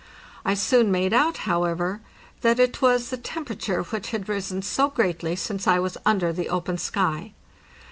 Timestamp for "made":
0.91-1.13